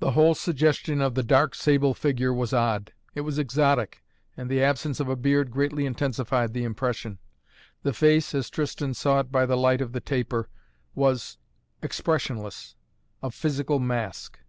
The 0.00 0.10
whole 0.10 0.34
suggestion 0.34 1.00
of 1.00 1.14
the 1.14 1.22
dark, 1.22 1.54
sable 1.54 1.94
figure 1.94 2.30
was 2.30 2.52
odd. 2.52 2.92
It 3.14 3.22
was 3.22 3.38
exotic, 3.38 4.04
and 4.36 4.50
the 4.50 4.62
absence 4.62 5.00
of 5.00 5.08
a 5.08 5.16
beard 5.16 5.50
greatly 5.50 5.86
intensified 5.86 6.52
the 6.52 6.64
impression. 6.64 7.18
The 7.82 7.94
face, 7.94 8.34
as 8.34 8.50
Tristan 8.50 8.92
saw 8.92 9.20
it 9.20 9.32
by 9.32 9.46
the 9.46 9.56
light 9.56 9.80
of 9.80 9.92
the 9.92 10.00
taper, 10.02 10.50
was 10.94 11.38
expressionless 11.80 12.76
a 13.22 13.30
physical 13.30 13.78
mask. 13.78 14.40